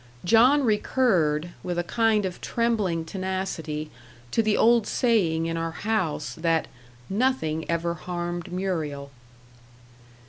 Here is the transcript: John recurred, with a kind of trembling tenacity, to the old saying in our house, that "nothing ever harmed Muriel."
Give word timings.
John 0.25 0.63
recurred, 0.63 1.51
with 1.61 1.77
a 1.77 1.83
kind 1.83 2.25
of 2.25 2.41
trembling 2.41 3.05
tenacity, 3.05 3.91
to 4.31 4.41
the 4.41 4.57
old 4.57 4.87
saying 4.87 5.45
in 5.45 5.57
our 5.57 5.73
house, 5.85 6.33
that 6.33 6.67
"nothing 7.07 7.69
ever 7.69 7.93
harmed 7.93 8.51
Muriel." 8.51 9.11